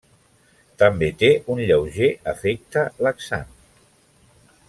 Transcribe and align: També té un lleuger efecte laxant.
També 0.83 1.09
té 1.23 1.29
un 1.55 1.61
lleuger 1.65 2.09
efecte 2.33 2.87
laxant. 3.09 3.53